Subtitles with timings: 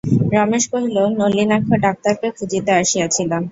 [0.33, 3.43] রমেশ কহিল, নলিনাক্ষ ডাক্তারকে খুঁজিতে আসিয়াছিলাম।